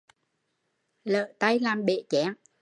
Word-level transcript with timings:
Lỡ 1.03 1.33
tay 1.39 1.59
làm 1.59 1.85
bể 1.85 2.01
chén 2.09 2.33